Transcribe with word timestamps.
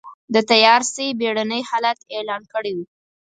د 0.33 0.35
تيارسۍ 0.49 1.07
بېړنی 1.19 1.61
حالت 1.69 1.99
اعلان 2.13 2.41
کړی 2.53 2.71
و. 2.77 2.79